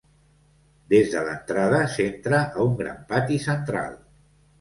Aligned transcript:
Des 0.93 1.11
de 1.15 1.19
l'entrada 1.27 1.81
s'entra 1.95 2.39
a 2.55 2.63
un 2.71 2.73
gran 2.79 3.05
pati 3.13 3.37
central. 3.45 3.93